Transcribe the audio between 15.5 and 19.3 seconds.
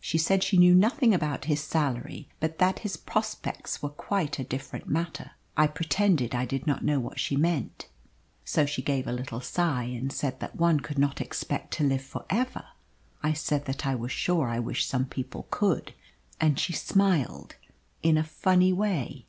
could, and she smiled in a funny way."